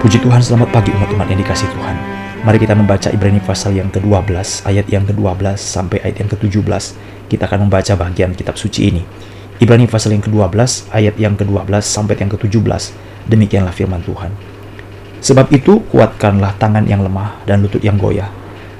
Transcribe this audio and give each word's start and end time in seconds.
Puji 0.00 0.16
Tuhan, 0.24 0.40
selamat 0.40 0.72
pagi 0.72 0.88
umat-umat 0.96 1.28
yang 1.28 1.36
dikasih 1.36 1.68
Tuhan. 1.68 1.96
Mari 2.48 2.56
kita 2.64 2.72
membaca 2.72 3.12
Ibrani 3.12 3.44
pasal 3.44 3.76
yang 3.76 3.92
ke-12, 3.92 4.64
ayat 4.64 4.88
yang 4.88 5.04
ke-12 5.04 5.60
sampai 5.60 6.00
ayat 6.00 6.24
yang 6.24 6.32
ke-17. 6.32 6.96
Kita 7.28 7.44
akan 7.44 7.68
membaca 7.68 7.92
bagian 8.00 8.32
kitab 8.32 8.56
suci 8.56 8.88
ini. 8.88 9.04
Ibrani 9.60 9.84
pasal 9.84 10.16
yang 10.16 10.24
ke-12, 10.24 10.88
ayat 10.96 11.12
yang 11.20 11.36
ke-12 11.36 11.84
sampai 11.84 12.16
yang 12.16 12.32
ke-17. 12.32 12.96
Demikianlah 13.28 13.76
firman 13.76 14.00
Tuhan. 14.00 14.32
Sebab 15.20 15.52
itu, 15.52 15.84
kuatkanlah 15.92 16.56
tangan 16.56 16.88
yang 16.88 17.04
lemah 17.04 17.44
dan 17.44 17.60
lutut 17.60 17.84
yang 17.84 18.00
goyah, 18.00 18.32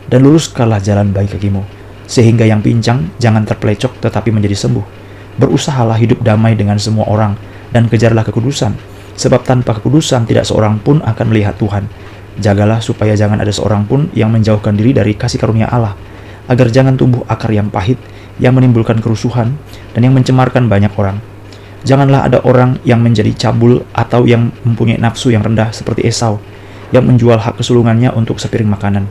dan 0.08 0.24
luruskanlah 0.24 0.80
jalan 0.80 1.12
baik 1.12 1.36
kakimu, 1.36 1.60
sehingga 2.08 2.48
yang 2.48 2.64
pincang 2.64 3.12
jangan 3.20 3.44
terpelecok 3.44 4.00
tetapi 4.00 4.32
menjadi 4.32 4.56
sembuh. 4.56 5.03
Berusahalah 5.34 5.98
hidup 5.98 6.22
damai 6.22 6.54
dengan 6.54 6.78
semua 6.78 7.10
orang, 7.10 7.34
dan 7.74 7.90
kejarlah 7.90 8.22
kekudusan, 8.22 8.78
sebab 9.18 9.42
tanpa 9.42 9.78
kekudusan 9.78 10.30
tidak 10.30 10.46
seorang 10.46 10.78
pun 10.78 11.02
akan 11.02 11.26
melihat 11.30 11.58
Tuhan. 11.58 11.90
Jagalah 12.38 12.82
supaya 12.82 13.14
jangan 13.14 13.42
ada 13.42 13.50
seorang 13.50 13.86
pun 13.86 14.10
yang 14.14 14.30
menjauhkan 14.30 14.74
diri 14.74 14.94
dari 14.94 15.14
kasih 15.14 15.42
karunia 15.42 15.70
Allah, 15.70 15.98
agar 16.46 16.70
jangan 16.70 16.94
tumbuh 16.94 17.22
akar 17.26 17.50
yang 17.50 17.70
pahit, 17.70 17.98
yang 18.42 18.54
menimbulkan 18.54 18.98
kerusuhan, 18.98 19.54
dan 19.94 20.00
yang 20.02 20.14
mencemarkan 20.14 20.66
banyak 20.66 20.90
orang. 20.98 21.18
Janganlah 21.84 22.26
ada 22.26 22.38
orang 22.48 22.80
yang 22.82 23.04
menjadi 23.04 23.30
cabul 23.36 23.84
atau 23.92 24.24
yang 24.24 24.50
mempunyai 24.64 24.96
nafsu 24.96 25.30
yang 25.30 25.44
rendah 25.44 25.68
seperti 25.70 26.08
Esau, 26.08 26.40
yang 26.90 27.04
menjual 27.04 27.36
hak 27.36 27.60
kesulungannya 27.60 28.14
untuk 28.14 28.40
sepiring 28.40 28.70
makanan. 28.70 29.04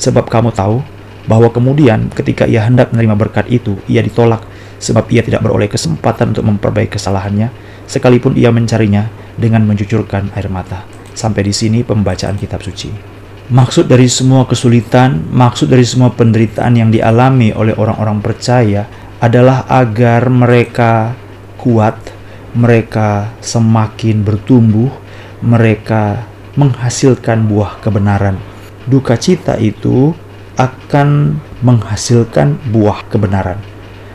Sebab 0.00 0.26
kamu 0.30 0.50
tahu 0.56 0.80
bahwa 1.28 1.52
kemudian 1.52 2.08
ketika 2.14 2.48
ia 2.48 2.64
hendak 2.64 2.90
menerima 2.96 3.14
berkat 3.16 3.46
itu, 3.52 3.76
ia 3.86 4.00
ditolak, 4.00 4.40
sebab 4.84 5.08
ia 5.08 5.24
tidak 5.24 5.40
beroleh 5.40 5.72
kesempatan 5.72 6.36
untuk 6.36 6.44
memperbaiki 6.44 7.00
kesalahannya, 7.00 7.48
sekalipun 7.88 8.36
ia 8.36 8.52
mencarinya 8.52 9.08
dengan 9.40 9.64
mencucurkan 9.64 10.28
air 10.36 10.52
mata. 10.52 10.84
Sampai 11.16 11.48
di 11.48 11.56
sini 11.56 11.80
pembacaan 11.80 12.36
kitab 12.36 12.60
suci. 12.60 12.92
Maksud 13.48 13.88
dari 13.88 14.08
semua 14.08 14.44
kesulitan, 14.44 15.24
maksud 15.32 15.72
dari 15.72 15.84
semua 15.84 16.12
penderitaan 16.12 16.76
yang 16.76 16.92
dialami 16.92 17.52
oleh 17.56 17.72
orang-orang 17.76 18.20
percaya 18.20 18.84
adalah 19.20 19.64
agar 19.68 20.28
mereka 20.28 21.16
kuat, 21.56 21.96
mereka 22.52 23.32
semakin 23.40 24.20
bertumbuh, 24.20 24.92
mereka 25.44 26.28
menghasilkan 26.56 27.44
buah 27.48 27.80
kebenaran. 27.84 28.40
Duka 28.84 29.16
cita 29.16 29.56
itu 29.60 30.12
akan 30.56 31.40
menghasilkan 31.60 32.60
buah 32.72 33.04
kebenaran. 33.12 33.73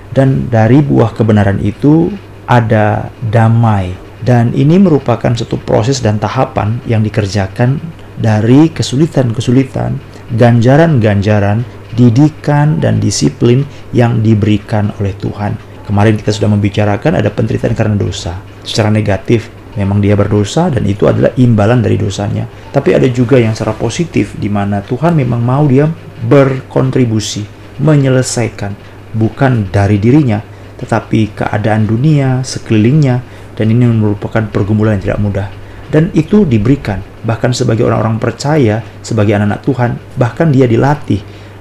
Dan 0.09 0.49
dari 0.49 0.81
buah 0.81 1.13
kebenaran 1.13 1.61
itu 1.61 2.09
ada 2.49 3.13
damai, 3.29 3.93
dan 4.25 4.51
ini 4.57 4.81
merupakan 4.81 5.31
satu 5.31 5.61
proses 5.61 6.01
dan 6.01 6.17
tahapan 6.17 6.81
yang 6.89 7.05
dikerjakan 7.05 7.77
dari 8.17 8.73
kesulitan-kesulitan, 8.73 10.01
ganjaran-ganjaran, 10.35 11.61
didikan 11.93 12.81
dan 12.81 12.97
disiplin 12.97 13.63
yang 13.93 14.19
diberikan 14.25 14.91
oleh 14.97 15.13
Tuhan. 15.21 15.55
Kemarin 15.85 16.17
kita 16.17 16.33
sudah 16.33 16.49
membicarakan 16.53 17.17
ada 17.17 17.29
penderitaan 17.33 17.73
karena 17.73 17.97
dosa. 17.97 18.37
Secara 18.61 18.93
negatif, 18.93 19.49
memang 19.73 20.01
dia 20.01 20.13
berdosa 20.13 20.69
dan 20.69 20.85
itu 20.85 21.05
adalah 21.09 21.33
imbalan 21.37 21.81
dari 21.81 21.97
dosanya. 21.97 22.45
Tapi 22.69 22.93
ada 22.93 23.05
juga 23.09 23.41
yang 23.41 23.57
secara 23.57 23.73
positif 23.73 24.37
di 24.37 24.49
mana 24.49 24.81
Tuhan 24.85 25.17
memang 25.17 25.41
mau 25.41 25.65
dia 25.65 25.89
berkontribusi, 26.25 27.45
menyelesaikan 27.81 28.88
bukan 29.13 29.69
dari 29.69 29.97
dirinya, 29.97 30.41
tetapi 30.79 31.35
keadaan 31.35 31.85
dunia 31.85 32.45
sekelilingnya 32.45 33.21
dan 33.59 33.65
ini 33.67 33.85
merupakan 33.91 34.45
pergumulan 34.47 34.97
yang 34.97 35.03
tidak 35.11 35.19
mudah. 35.19 35.47
Dan 35.89 36.13
itu 36.13 36.45
diberikan, 36.45 37.01
bahkan 37.25 37.49
sebagai 37.49 37.83
orang-orang 37.83 38.21
percaya, 38.21 38.85
sebagai 39.01 39.33
anak-anak 39.33 39.61
Tuhan, 39.65 39.91
bahkan 40.15 40.47
dia 40.53 40.69
dilatih. 40.69 41.19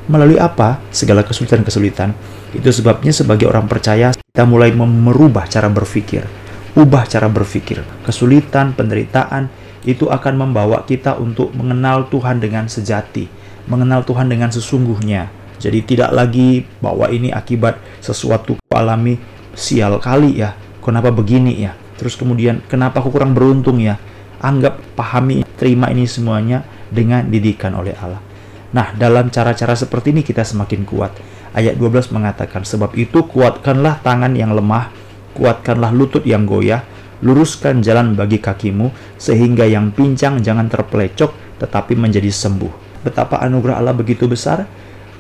Melalui 0.08 0.36
apa? 0.36 0.84
Segala 0.92 1.24
kesulitan-kesulitan. 1.24 2.12
Itu 2.52 2.68
sebabnya 2.72 3.12
sebagai 3.12 3.48
orang 3.48 3.64
percaya, 3.68 4.12
kita 4.12 4.44
mulai 4.44 4.72
merubah 4.76 5.48
cara 5.48 5.72
berpikir. 5.72 6.28
Ubah 6.76 7.08
cara 7.08 7.28
berpikir. 7.32 7.80
Kesulitan, 8.04 8.76
penderitaan, 8.76 9.48
itu 9.88 10.12
akan 10.12 10.48
membawa 10.48 10.84
kita 10.84 11.16
untuk 11.16 11.52
mengenal 11.56 12.12
Tuhan 12.12 12.36
dengan 12.36 12.68
sejati. 12.68 13.28
Mengenal 13.68 14.04
Tuhan 14.04 14.28
dengan 14.28 14.52
sesungguhnya. 14.52 15.32
Jadi 15.58 15.82
tidak 15.82 16.10
lagi 16.14 16.62
bahwa 16.78 17.10
ini 17.10 17.34
akibat 17.34 17.82
sesuatu 17.98 18.58
alami 18.70 19.18
sial 19.58 19.98
kali 19.98 20.38
ya. 20.38 20.54
Kenapa 20.78 21.12
begini 21.12 21.58
ya? 21.60 21.74
Terus 21.98 22.14
kemudian 22.14 22.62
kenapa 22.70 23.02
aku 23.02 23.10
kurang 23.10 23.34
beruntung 23.34 23.82
ya? 23.82 23.98
Anggap, 24.38 24.78
pahami, 24.94 25.42
terima 25.58 25.90
ini 25.90 26.06
semuanya 26.06 26.62
dengan 26.88 27.26
didikan 27.26 27.74
oleh 27.74 27.92
Allah. 27.98 28.22
Nah, 28.70 28.94
dalam 28.94 29.34
cara-cara 29.34 29.74
seperti 29.74 30.14
ini 30.14 30.22
kita 30.22 30.46
semakin 30.46 30.86
kuat. 30.86 31.12
Ayat 31.56 31.74
12 31.74 32.14
mengatakan, 32.14 32.62
Sebab 32.62 32.94
itu 32.94 33.26
kuatkanlah 33.26 33.98
tangan 34.04 34.36
yang 34.38 34.54
lemah, 34.54 34.94
kuatkanlah 35.34 35.90
lutut 35.90 36.22
yang 36.22 36.46
goyah, 36.46 36.84
luruskan 37.24 37.82
jalan 37.82 38.14
bagi 38.14 38.38
kakimu, 38.38 38.94
sehingga 39.18 39.66
yang 39.66 39.90
pincang 39.90 40.38
jangan 40.44 40.70
terpelecok, 40.70 41.58
tetapi 41.58 41.98
menjadi 41.98 42.30
sembuh. 42.30 43.02
Betapa 43.02 43.42
anugerah 43.42 43.80
Allah 43.80 43.96
begitu 43.96 44.30
besar, 44.30 44.68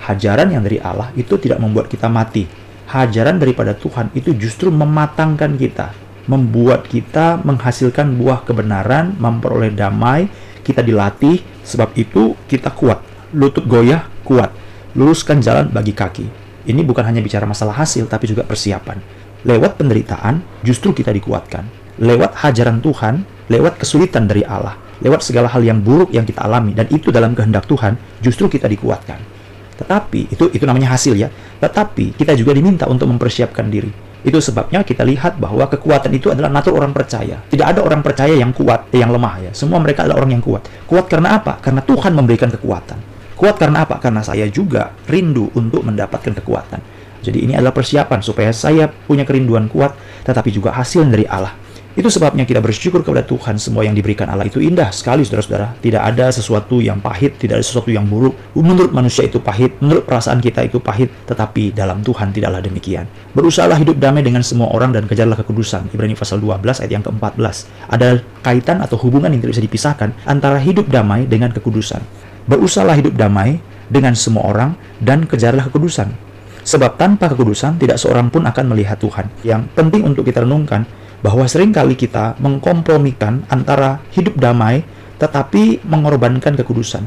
hajaran 0.02 0.48
yang 0.54 0.62
dari 0.62 0.78
Allah 0.78 1.10
itu 1.18 1.36
tidak 1.38 1.58
membuat 1.58 1.90
kita 1.90 2.06
mati. 2.06 2.46
Hajaran 2.88 3.36
daripada 3.36 3.76
Tuhan 3.76 4.08
itu 4.16 4.32
justru 4.32 4.72
mematangkan 4.72 5.60
kita, 5.60 5.92
membuat 6.24 6.88
kita 6.88 7.40
menghasilkan 7.44 8.16
buah 8.16 8.44
kebenaran, 8.48 9.12
memperoleh 9.20 9.72
damai, 9.76 10.28
kita 10.64 10.80
dilatih, 10.80 11.40
sebab 11.64 11.92
itu 11.96 12.36
kita 12.48 12.72
kuat. 12.72 13.00
Lutut 13.36 13.68
goyah, 13.68 14.08
kuat. 14.24 14.52
Luruskan 14.96 15.44
jalan 15.44 15.68
bagi 15.68 15.92
kaki. 15.92 16.26
Ini 16.68 16.80
bukan 16.84 17.04
hanya 17.04 17.20
bicara 17.20 17.44
masalah 17.44 17.76
hasil, 17.76 18.08
tapi 18.08 18.28
juga 18.28 18.44
persiapan. 18.44 19.00
Lewat 19.44 19.80
penderitaan, 19.80 20.40
justru 20.64 20.92
kita 20.96 21.12
dikuatkan. 21.12 21.64
Lewat 22.00 22.40
hajaran 22.40 22.80
Tuhan, 22.80 23.24
lewat 23.48 23.80
kesulitan 23.80 24.28
dari 24.28 24.44
Allah, 24.44 24.76
lewat 25.00 25.24
segala 25.24 25.48
hal 25.48 25.64
yang 25.64 25.80
buruk 25.80 26.12
yang 26.12 26.28
kita 26.28 26.44
alami, 26.44 26.76
dan 26.76 26.88
itu 26.92 27.08
dalam 27.08 27.32
kehendak 27.32 27.64
Tuhan, 27.64 27.96
justru 28.20 28.48
kita 28.52 28.68
dikuatkan. 28.68 29.37
Tetapi, 29.78 30.34
itu 30.34 30.50
itu 30.50 30.64
namanya 30.66 30.98
hasil 30.98 31.14
ya. 31.14 31.30
Tetapi, 31.62 32.18
kita 32.18 32.34
juga 32.34 32.52
diminta 32.52 32.90
untuk 32.90 33.06
mempersiapkan 33.08 33.70
diri 33.70 34.08
itu 34.26 34.38
sebabnya 34.42 34.82
kita 34.82 35.06
lihat 35.06 35.38
bahwa 35.38 35.70
kekuatan 35.70 36.10
itu 36.10 36.34
adalah 36.34 36.50
natur 36.50 36.74
orang 36.74 36.90
percaya. 36.90 37.38
Tidak 37.46 37.62
ada 37.62 37.80
orang 37.86 38.02
percaya 38.02 38.34
yang 38.34 38.50
kuat, 38.50 38.90
yang 38.90 39.14
lemah 39.14 39.34
ya. 39.46 39.50
Semua 39.54 39.78
mereka 39.78 40.02
adalah 40.02 40.26
orang 40.26 40.38
yang 40.38 40.44
kuat. 40.44 40.66
Kuat 40.90 41.06
karena 41.06 41.38
apa? 41.38 41.62
Karena 41.62 41.86
Tuhan 41.86 42.12
memberikan 42.18 42.50
kekuatan. 42.50 42.98
Kuat 43.38 43.54
karena 43.54 43.86
apa? 43.86 44.02
Karena 44.02 44.26
saya 44.26 44.50
juga 44.50 44.90
rindu 45.06 45.54
untuk 45.54 45.86
mendapatkan 45.86 46.34
kekuatan. 46.42 46.82
Jadi 47.22 47.46
ini 47.46 47.52
adalah 47.54 47.70
persiapan 47.70 48.18
supaya 48.18 48.50
saya 48.50 48.90
punya 48.90 49.22
kerinduan 49.22 49.70
kuat, 49.70 49.94
tetapi 50.26 50.50
juga 50.50 50.74
hasil 50.74 51.06
dari 51.06 51.22
Allah. 51.22 51.54
Itu 51.98 52.14
sebabnya 52.14 52.46
kita 52.46 52.62
bersyukur 52.62 53.02
kepada 53.02 53.26
Tuhan 53.26 53.58
semua 53.58 53.82
yang 53.82 53.90
diberikan 53.90 54.30
Allah 54.30 54.46
itu 54.46 54.62
indah 54.62 54.94
sekali 54.94 55.26
saudara-saudara. 55.26 55.82
Tidak 55.82 55.98
ada 55.98 56.30
sesuatu 56.30 56.78
yang 56.78 57.02
pahit, 57.02 57.42
tidak 57.42 57.58
ada 57.58 57.66
sesuatu 57.66 57.90
yang 57.90 58.06
buruk. 58.06 58.38
Menurut 58.54 58.94
manusia 58.94 59.26
itu 59.26 59.42
pahit, 59.42 59.74
menurut 59.82 60.06
perasaan 60.06 60.38
kita 60.38 60.62
itu 60.62 60.78
pahit, 60.78 61.10
tetapi 61.26 61.74
dalam 61.74 61.98
Tuhan 62.06 62.30
tidaklah 62.30 62.62
demikian. 62.62 63.02
Berusahalah 63.34 63.82
hidup 63.82 63.98
damai 63.98 64.22
dengan 64.22 64.46
semua 64.46 64.70
orang 64.70 64.94
dan 64.94 65.10
kejarlah 65.10 65.34
kekudusan. 65.42 65.90
Ibrani 65.90 66.14
pasal 66.14 66.38
12 66.38 66.86
ayat 66.86 66.92
yang 66.94 67.02
ke-14. 67.02 67.66
Ada 67.90 68.22
kaitan 68.46 68.78
atau 68.78 68.94
hubungan 69.02 69.34
yang 69.34 69.42
tidak 69.42 69.58
bisa 69.58 69.64
dipisahkan 69.66 70.14
antara 70.22 70.62
hidup 70.62 70.86
damai 70.86 71.26
dengan 71.26 71.50
kekudusan. 71.50 71.98
Berusahalah 72.46 72.94
hidup 72.94 73.18
damai 73.18 73.58
dengan 73.90 74.14
semua 74.14 74.46
orang 74.46 74.78
dan 75.02 75.26
kejarlah 75.26 75.66
kekudusan. 75.66 76.14
Sebab 76.62 76.94
tanpa 76.94 77.26
kekudusan 77.34 77.82
tidak 77.82 77.98
seorang 77.98 78.30
pun 78.30 78.46
akan 78.46 78.70
melihat 78.70 79.02
Tuhan. 79.02 79.26
Yang 79.42 79.66
penting 79.74 80.06
untuk 80.06 80.22
kita 80.22 80.46
renungkan 80.46 80.86
bahwa 81.20 81.44
sering 81.50 81.74
kali 81.74 81.98
kita 81.98 82.38
mengkompromikan 82.38 83.42
antara 83.50 84.02
hidup 84.14 84.38
damai 84.38 84.86
tetapi 85.18 85.82
mengorbankan 85.82 86.54
kekudusan. 86.54 87.02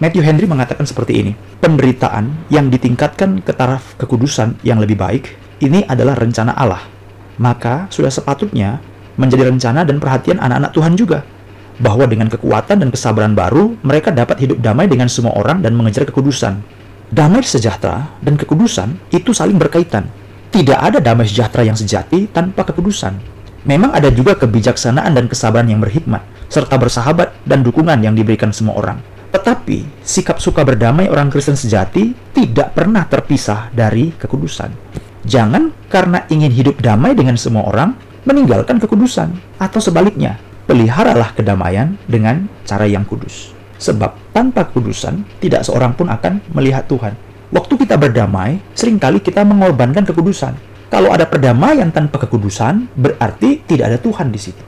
Matthew 0.00 0.24
Henry 0.24 0.48
mengatakan 0.48 0.88
seperti 0.88 1.20
ini, 1.20 1.32
penderitaan 1.60 2.48
yang 2.48 2.72
ditingkatkan 2.72 3.44
ke 3.44 3.52
taraf 3.52 4.00
kekudusan 4.00 4.56
yang 4.64 4.80
lebih 4.80 4.96
baik, 4.96 5.36
ini 5.60 5.84
adalah 5.84 6.16
rencana 6.16 6.56
Allah. 6.56 6.80
Maka 7.36 7.84
sudah 7.92 8.08
sepatutnya 8.08 8.80
menjadi 9.20 9.52
rencana 9.52 9.84
dan 9.84 10.00
perhatian 10.00 10.40
anak-anak 10.40 10.72
Tuhan 10.72 10.96
juga. 10.96 11.20
Bahwa 11.80 12.08
dengan 12.08 12.32
kekuatan 12.32 12.80
dan 12.80 12.88
kesabaran 12.88 13.36
baru, 13.36 13.76
mereka 13.84 14.08
dapat 14.08 14.40
hidup 14.40 14.64
damai 14.64 14.88
dengan 14.88 15.08
semua 15.12 15.36
orang 15.36 15.60
dan 15.60 15.76
mengejar 15.76 16.08
kekudusan. 16.08 16.60
Damai 17.12 17.44
sejahtera 17.44 18.16
dan 18.24 18.40
kekudusan 18.40 18.96
itu 19.12 19.36
saling 19.36 19.60
berkaitan. 19.60 20.08
Tidak 20.48 20.76
ada 20.80 20.96
damai 20.96 21.28
sejahtera 21.28 21.64
yang 21.64 21.76
sejati 21.76 22.24
tanpa 22.32 22.64
kekudusan. 22.64 23.39
Memang 23.68 23.92
ada 23.92 24.08
juga 24.08 24.36
kebijaksanaan 24.40 25.12
dan 25.12 25.28
kesabaran 25.28 25.68
yang 25.68 25.84
berhikmat, 25.84 26.24
serta 26.48 26.80
bersahabat 26.80 27.36
dan 27.44 27.60
dukungan 27.60 28.00
yang 28.00 28.16
diberikan 28.16 28.50
semua 28.56 28.80
orang. 28.80 28.98
Tetapi, 29.30 30.02
sikap 30.02 30.42
suka 30.42 30.66
berdamai 30.66 31.06
orang 31.06 31.30
Kristen 31.30 31.54
sejati 31.54 32.16
tidak 32.34 32.74
pernah 32.74 33.06
terpisah 33.06 33.70
dari 33.70 34.10
kekudusan. 34.16 34.72
Jangan 35.22 35.70
karena 35.92 36.24
ingin 36.32 36.50
hidup 36.50 36.80
damai 36.80 37.12
dengan 37.12 37.36
semua 37.36 37.68
orang, 37.68 37.94
meninggalkan 38.24 38.80
kekudusan. 38.80 39.30
Atau 39.60 39.78
sebaliknya, 39.78 40.40
peliharalah 40.66 41.36
kedamaian 41.36 41.94
dengan 42.08 42.48
cara 42.66 42.88
yang 42.88 43.04
kudus. 43.06 43.52
Sebab 43.76 44.32
tanpa 44.34 44.66
kekudusan, 44.72 45.22
tidak 45.38 45.68
seorang 45.68 45.94
pun 45.94 46.08
akan 46.08 46.40
melihat 46.56 46.88
Tuhan. 46.88 47.14
Waktu 47.50 47.86
kita 47.86 47.98
berdamai, 47.98 48.62
sering 48.78 48.96
kali 48.98 49.18
kita 49.18 49.42
mengorbankan 49.42 50.06
kekudusan. 50.06 50.54
Kalau 50.90 51.14
ada 51.14 51.22
perdamaian 51.22 51.86
tanpa 51.94 52.18
kekudusan, 52.26 52.90
berarti 52.98 53.62
tidak 53.62 53.94
ada 53.94 53.98
Tuhan 54.02 54.34
di 54.34 54.42
situ. 54.42 54.58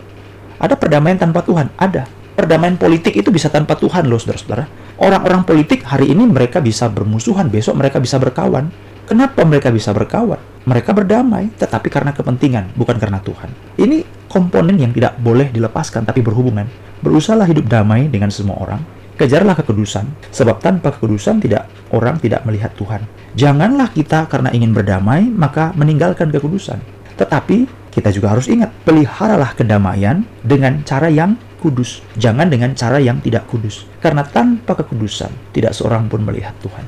Ada 0.62 0.78
perdamaian 0.78 1.18
tanpa 1.18 1.42
Tuhan? 1.42 1.74
Ada. 1.74 2.06
Perdamaian 2.38 2.78
politik 2.78 3.18
itu 3.18 3.34
bisa 3.34 3.50
tanpa 3.50 3.74
Tuhan 3.74 4.06
loh, 4.06 4.22
saudara-saudara. 4.22 4.70
Orang-orang 5.02 5.42
politik 5.42 5.82
hari 5.82 6.14
ini 6.14 6.22
mereka 6.30 6.62
bisa 6.62 6.86
bermusuhan, 6.86 7.50
besok 7.50 7.74
mereka 7.74 7.98
bisa 7.98 8.22
berkawan. 8.22 8.70
Kenapa 9.02 9.42
mereka 9.42 9.74
bisa 9.74 9.90
berkawan? 9.90 10.38
Mereka 10.62 10.94
berdamai, 10.94 11.50
tetapi 11.58 11.90
karena 11.90 12.14
kepentingan, 12.14 12.70
bukan 12.78 13.02
karena 13.02 13.18
Tuhan. 13.18 13.50
Ini 13.82 14.30
komponen 14.30 14.78
yang 14.78 14.94
tidak 14.94 15.18
boleh 15.18 15.50
dilepaskan, 15.50 16.06
tapi 16.06 16.22
berhubungan. 16.22 16.70
Berusahalah 17.02 17.50
hidup 17.50 17.66
damai 17.66 18.06
dengan 18.06 18.30
semua 18.30 18.62
orang, 18.62 18.78
kejarlah 19.18 19.58
kekudusan, 19.58 20.06
sebab 20.30 20.62
tanpa 20.62 20.94
kekudusan 20.94 21.42
tidak 21.42 21.61
orang 21.92 22.18
tidak 22.18 22.42
melihat 22.48 22.72
Tuhan. 22.74 23.04
Janganlah 23.36 23.92
kita 23.92 24.26
karena 24.26 24.50
ingin 24.50 24.72
berdamai, 24.72 25.28
maka 25.28 25.70
meninggalkan 25.76 26.32
kekudusan. 26.32 26.80
Tetapi 27.16 27.68
kita 27.92 28.08
juga 28.08 28.32
harus 28.32 28.48
ingat, 28.48 28.72
peliharalah 28.88 29.52
kedamaian 29.52 30.24
dengan 30.40 30.80
cara 30.82 31.12
yang 31.12 31.36
kudus, 31.60 32.02
jangan 32.18 32.48
dengan 32.48 32.74
cara 32.74 32.98
yang 32.98 33.20
tidak 33.20 33.46
kudus. 33.46 33.86
Karena 34.00 34.24
tanpa 34.24 34.74
kekudusan, 34.74 35.30
tidak 35.52 35.76
seorang 35.76 36.08
pun 36.08 36.24
melihat 36.24 36.56
Tuhan. 36.64 36.84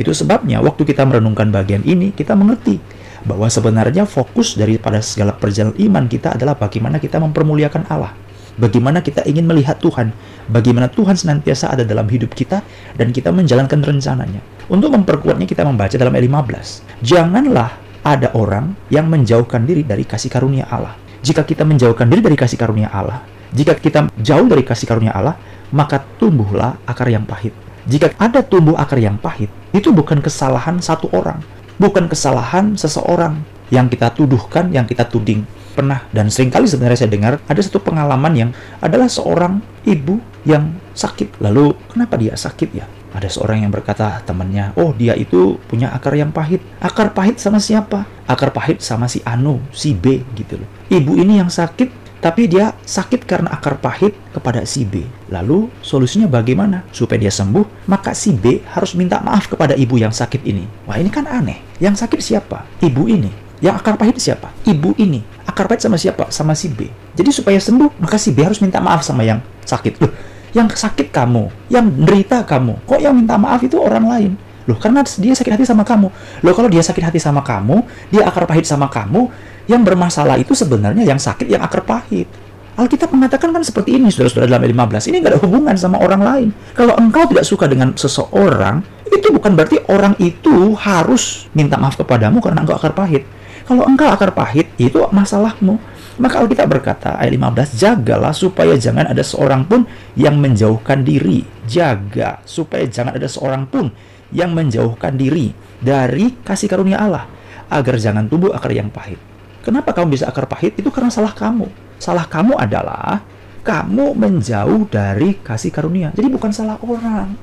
Itu 0.00 0.16
sebabnya 0.16 0.64
waktu 0.64 0.82
kita 0.88 1.04
merenungkan 1.04 1.52
bagian 1.52 1.84
ini, 1.84 2.10
kita 2.16 2.32
mengerti 2.32 2.80
bahwa 3.20 3.52
sebenarnya 3.52 4.08
fokus 4.08 4.56
daripada 4.56 5.04
segala 5.04 5.36
perjalanan 5.36 5.76
iman 5.76 6.04
kita 6.08 6.40
adalah 6.40 6.56
bagaimana 6.56 6.96
kita 6.96 7.20
mempermuliakan 7.20 7.84
Allah 7.92 8.16
bagaimana 8.60 9.00
kita 9.00 9.24
ingin 9.24 9.48
melihat 9.48 9.80
Tuhan, 9.80 10.12
bagaimana 10.52 10.92
Tuhan 10.92 11.16
senantiasa 11.16 11.72
ada 11.72 11.82
dalam 11.82 12.04
hidup 12.06 12.36
kita, 12.36 12.60
dan 13.00 13.10
kita 13.10 13.32
menjalankan 13.32 13.80
rencananya. 13.80 14.44
Untuk 14.68 14.92
memperkuatnya 14.92 15.48
kita 15.48 15.64
membaca 15.64 15.96
dalam 15.96 16.12
ayat 16.12 16.28
15. 16.28 17.00
Janganlah 17.00 17.70
ada 18.04 18.28
orang 18.36 18.76
yang 18.92 19.08
menjauhkan 19.08 19.64
diri 19.64 19.82
dari 19.82 20.04
kasih 20.04 20.28
karunia 20.28 20.68
Allah. 20.68 20.94
Jika 21.24 21.44
kita 21.44 21.64
menjauhkan 21.64 22.06
diri 22.06 22.20
dari 22.20 22.36
kasih 22.36 22.60
karunia 22.60 22.92
Allah, 22.92 23.24
jika 23.50 23.74
kita 23.74 24.12
jauh 24.20 24.46
dari 24.46 24.62
kasih 24.62 24.86
karunia 24.86 25.10
Allah, 25.10 25.34
maka 25.74 25.98
tumbuhlah 26.20 26.78
akar 26.86 27.10
yang 27.10 27.26
pahit. 27.26 27.50
Jika 27.88 28.14
ada 28.20 28.44
tumbuh 28.44 28.78
akar 28.78 29.00
yang 29.00 29.18
pahit, 29.18 29.50
itu 29.74 29.90
bukan 29.90 30.22
kesalahan 30.22 30.78
satu 30.78 31.10
orang, 31.10 31.42
bukan 31.80 32.06
kesalahan 32.06 32.78
seseorang 32.78 33.42
yang 33.72 33.90
kita 33.90 34.12
tuduhkan, 34.14 34.70
yang 34.70 34.86
kita 34.86 35.06
tuding, 35.06 35.46
pernah 35.72 36.04
dan 36.10 36.28
sering 36.28 36.50
kali 36.50 36.66
sebenarnya 36.66 37.06
saya 37.06 37.10
dengar 37.10 37.32
ada 37.46 37.60
satu 37.62 37.78
pengalaman 37.80 38.32
yang 38.34 38.50
adalah 38.82 39.06
seorang 39.06 39.62
ibu 39.86 40.18
yang 40.44 40.74
sakit. 40.92 41.40
Lalu 41.40 41.76
kenapa 41.90 42.20
dia 42.20 42.34
sakit 42.36 42.70
ya? 42.74 42.86
Ada 43.10 43.26
seorang 43.26 43.66
yang 43.66 43.74
berkata 43.74 44.22
temannya, 44.22 44.70
oh 44.78 44.94
dia 44.94 45.18
itu 45.18 45.58
punya 45.66 45.90
akar 45.90 46.14
yang 46.14 46.30
pahit. 46.30 46.62
Akar 46.78 47.10
pahit 47.10 47.42
sama 47.42 47.58
siapa? 47.58 48.06
Akar 48.30 48.54
pahit 48.54 48.78
sama 48.86 49.10
si 49.10 49.18
Anu, 49.26 49.58
si 49.74 49.98
B 49.98 50.22
gitu 50.38 50.62
loh. 50.62 50.68
Ibu 50.86 51.18
ini 51.18 51.42
yang 51.42 51.50
sakit, 51.50 51.90
tapi 52.22 52.46
dia 52.46 52.70
sakit 52.86 53.26
karena 53.26 53.50
akar 53.50 53.82
pahit 53.82 54.14
kepada 54.30 54.62
si 54.62 54.86
B. 54.86 55.02
Lalu 55.26 55.66
solusinya 55.82 56.30
bagaimana? 56.30 56.86
Supaya 56.94 57.18
dia 57.18 57.34
sembuh, 57.34 57.90
maka 57.90 58.14
si 58.14 58.30
B 58.30 58.62
harus 58.62 58.94
minta 58.94 59.18
maaf 59.18 59.50
kepada 59.50 59.74
ibu 59.74 59.98
yang 59.98 60.14
sakit 60.14 60.46
ini. 60.46 60.68
Wah 60.86 60.94
ini 60.94 61.10
kan 61.10 61.26
aneh. 61.26 61.58
Yang 61.82 62.06
sakit 62.06 62.20
siapa? 62.22 62.62
Ibu 62.78 63.10
ini. 63.10 63.32
Yang 63.58 63.74
akar 63.82 63.98
pahit 63.98 64.16
siapa? 64.22 64.54
Ibu 64.64 64.96
ini 65.02 65.20
akar 65.50 65.66
pahit 65.66 65.82
sama 65.82 65.98
siapa? 65.98 66.30
Sama 66.30 66.54
si 66.54 66.70
B. 66.70 66.86
Jadi 67.18 67.30
supaya 67.34 67.58
sembuh, 67.58 67.98
maka 67.98 68.16
si 68.16 68.30
B 68.30 68.46
harus 68.46 68.62
minta 68.62 68.78
maaf 68.78 69.02
sama 69.02 69.26
yang 69.26 69.42
sakit. 69.66 69.98
Loh, 69.98 70.12
yang 70.54 70.70
sakit 70.70 71.10
kamu, 71.10 71.70
yang 71.70 71.86
derita 72.06 72.46
kamu. 72.46 72.86
Kok 72.86 73.00
yang 73.02 73.14
minta 73.18 73.34
maaf 73.34 73.60
itu 73.62 73.76
orang 73.78 74.06
lain? 74.06 74.32
Loh, 74.70 74.78
karena 74.78 75.02
dia 75.02 75.34
sakit 75.34 75.52
hati 75.58 75.66
sama 75.66 75.82
kamu. 75.82 76.08
Loh, 76.46 76.54
kalau 76.54 76.70
dia 76.70 76.82
sakit 76.82 77.02
hati 77.02 77.18
sama 77.18 77.42
kamu, 77.42 77.82
dia 78.14 78.22
akar 78.26 78.46
pahit 78.46 78.66
sama 78.66 78.86
kamu, 78.86 79.26
yang 79.66 79.82
bermasalah 79.82 80.38
itu 80.38 80.54
sebenarnya 80.54 81.02
yang 81.02 81.18
sakit, 81.18 81.50
yang 81.50 81.62
akar 81.62 81.82
pahit. 81.82 82.30
Alkitab 82.78 83.12
mengatakan 83.12 83.52
kan 83.52 83.60
seperti 83.60 83.98
ini, 83.98 84.08
saudara-saudara 84.08 84.46
dalam 84.46 84.62
ayat 84.64 85.02
15. 85.04 85.10
Ini 85.10 85.16
nggak 85.20 85.32
ada 85.36 85.40
hubungan 85.42 85.74
sama 85.76 86.00
orang 86.00 86.22
lain. 86.22 86.48
Kalau 86.72 86.96
engkau 86.96 87.28
tidak 87.28 87.44
suka 87.44 87.68
dengan 87.68 87.92
seseorang, 87.92 88.80
itu 89.10 89.28
bukan 89.34 89.52
berarti 89.58 89.82
orang 89.90 90.14
itu 90.22 90.72
harus 90.78 91.50
minta 91.52 91.74
maaf 91.76 91.98
kepadamu 91.98 92.38
karena 92.38 92.62
engkau 92.62 92.78
akar 92.78 92.94
pahit 92.94 93.26
kalau 93.70 93.86
engkau 93.86 94.10
akar 94.10 94.34
pahit, 94.34 94.66
itu 94.82 94.98
masalahmu. 95.14 95.78
Maka 96.18 96.42
Alkitab 96.42 96.66
berkata, 96.66 97.14
ayat 97.14 97.38
15, 97.38 97.78
jagalah 97.78 98.34
supaya 98.34 98.74
jangan 98.74 99.06
ada 99.06 99.22
seorang 99.22 99.62
pun 99.62 99.86
yang 100.18 100.42
menjauhkan 100.42 101.06
diri. 101.06 101.46
Jaga 101.70 102.42
supaya 102.42 102.82
jangan 102.90 103.14
ada 103.14 103.30
seorang 103.30 103.70
pun 103.70 103.94
yang 104.34 104.58
menjauhkan 104.58 105.14
diri 105.14 105.54
dari 105.78 106.34
kasih 106.42 106.66
karunia 106.66 106.98
Allah. 106.98 107.30
Agar 107.70 107.94
jangan 108.02 108.26
tumbuh 108.26 108.50
akar 108.50 108.74
yang 108.74 108.90
pahit. 108.90 109.22
Kenapa 109.62 109.94
kamu 109.94 110.18
bisa 110.18 110.26
akar 110.26 110.50
pahit? 110.50 110.74
Itu 110.74 110.90
karena 110.90 111.14
salah 111.14 111.30
kamu. 111.30 111.70
Salah 112.02 112.26
kamu 112.26 112.58
adalah 112.58 113.22
kamu 113.62 114.18
menjauh 114.18 114.90
dari 114.90 115.38
kasih 115.38 115.70
karunia. 115.70 116.10
Jadi 116.10 116.26
bukan 116.26 116.50
salah 116.50 116.74
orang. 116.82 117.38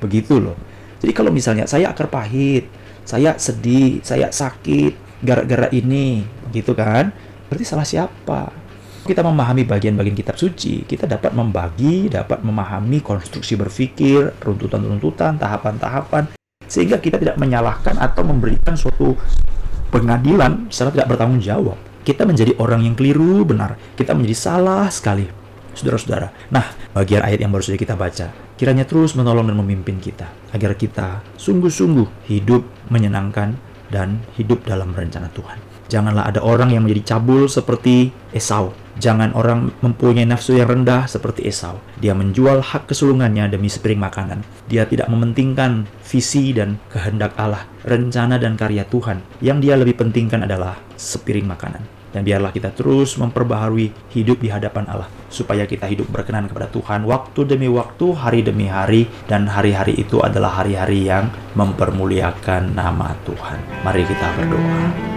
Begitu 0.00 0.40
loh. 0.40 0.56
Jadi 1.04 1.12
kalau 1.12 1.28
misalnya 1.28 1.68
saya 1.68 1.92
akar 1.92 2.08
pahit, 2.08 2.64
saya 3.04 3.36
sedih, 3.36 4.00
saya 4.00 4.32
sakit, 4.32 5.05
gara-gara 5.22 5.68
ini 5.72 6.24
gitu 6.52 6.76
kan? 6.76 7.12
Berarti 7.48 7.64
salah 7.64 7.86
siapa? 7.86 8.52
Kita 9.06 9.22
memahami 9.22 9.62
bagian-bagian 9.62 10.18
kitab 10.18 10.34
suci 10.34 10.82
kita 10.82 11.06
dapat 11.06 11.30
membagi 11.30 12.10
dapat 12.10 12.42
memahami 12.42 12.98
konstruksi 12.98 13.54
berpikir 13.54 14.34
runtutan-runtutan 14.42 15.38
tahapan-tahapan 15.38 16.26
sehingga 16.66 16.98
kita 16.98 17.22
tidak 17.22 17.38
menyalahkan 17.38 17.94
atau 18.02 18.26
memberikan 18.26 18.74
suatu 18.74 19.14
pengadilan 19.94 20.66
secara 20.68 20.90
tidak 20.90 21.08
bertanggung 21.14 21.38
jawab. 21.38 21.78
Kita 22.02 22.26
menjadi 22.26 22.54
orang 22.58 22.86
yang 22.86 22.94
keliru 22.98 23.46
benar. 23.46 23.78
Kita 23.94 24.14
menjadi 24.14 24.34
salah 24.34 24.90
sekali 24.90 25.26
saudara-saudara. 25.76 26.32
Nah 26.50 26.66
bagian 26.96 27.22
ayat 27.22 27.44
yang 27.44 27.54
baru 27.54 27.62
saja 27.62 27.78
kita 27.78 27.94
baca. 27.94 28.32
Kiranya 28.56 28.88
terus 28.88 29.12
menolong 29.14 29.52
dan 29.52 29.56
memimpin 29.60 30.00
kita 30.00 30.26
agar 30.50 30.74
kita 30.74 31.20
sungguh-sungguh 31.36 32.26
hidup 32.32 32.64
menyenangkan 32.88 33.54
dan 33.90 34.22
hidup 34.34 34.64
dalam 34.66 34.92
rencana 34.92 35.30
Tuhan. 35.32 35.58
Janganlah 35.86 36.26
ada 36.26 36.42
orang 36.42 36.74
yang 36.74 36.82
menjadi 36.82 37.14
cabul 37.14 37.46
seperti 37.46 38.10
Esau. 38.34 38.74
Jangan 38.98 39.36
orang 39.38 39.70
mempunyai 39.84 40.26
nafsu 40.26 40.58
yang 40.58 40.66
rendah 40.66 41.06
seperti 41.06 41.46
Esau. 41.46 41.78
Dia 42.02 42.16
menjual 42.16 42.58
hak 42.58 42.90
kesulungannya 42.90 43.46
demi 43.46 43.70
sepiring 43.70 44.02
makanan. 44.02 44.42
Dia 44.66 44.88
tidak 44.88 45.06
mementingkan 45.06 45.86
visi 46.02 46.50
dan 46.50 46.82
kehendak 46.90 47.38
Allah, 47.38 47.70
rencana 47.86 48.40
dan 48.40 48.58
karya 48.58 48.82
Tuhan. 48.88 49.22
Yang 49.38 49.58
dia 49.62 49.74
lebih 49.78 49.94
pentingkan 50.00 50.42
adalah 50.42 50.74
sepiring 50.98 51.46
makanan. 51.46 51.95
Dan 52.14 52.22
biarlah 52.22 52.54
kita 52.54 52.72
terus 52.72 53.18
memperbaharui 53.18 54.12
hidup 54.14 54.40
di 54.42 54.48
hadapan 54.52 54.86
Allah. 54.90 55.08
Supaya 55.30 55.66
kita 55.66 55.88
hidup 55.90 56.08
berkenan 56.08 56.46
kepada 56.46 56.70
Tuhan 56.70 57.04
waktu 57.04 57.40
demi 57.46 57.68
waktu, 57.70 58.06
hari 58.16 58.40
demi 58.46 58.70
hari. 58.70 59.10
Dan 59.26 59.50
hari-hari 59.50 59.98
itu 59.98 60.22
adalah 60.22 60.62
hari-hari 60.62 61.06
yang 61.08 61.28
mempermuliakan 61.56 62.76
nama 62.76 63.14
Tuhan. 63.24 63.58
Mari 63.84 64.02
kita 64.06 64.26
berdoa. 64.38 65.15